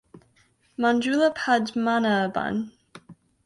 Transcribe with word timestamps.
Manjula 0.81 1.29
Padmanabhan. 1.39 2.71